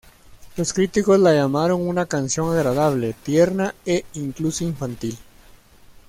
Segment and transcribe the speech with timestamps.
[0.57, 5.15] Los críticos la llamaron una canción agradable, tierna e incluso infantil.